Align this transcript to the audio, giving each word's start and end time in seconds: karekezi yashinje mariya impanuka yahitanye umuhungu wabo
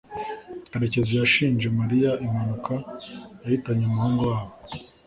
karekezi 0.71 1.11
yashinje 1.19 1.67
mariya 1.79 2.11
impanuka 2.25 2.73
yahitanye 3.41 3.83
umuhungu 3.85 4.21
wabo 4.31 4.53